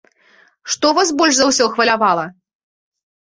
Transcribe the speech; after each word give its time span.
Што 0.75 0.91
вас 0.99 1.11
больш 1.19 1.37
за 1.39 1.45
ўсё 1.49 1.67
хвалявала? 1.75 2.23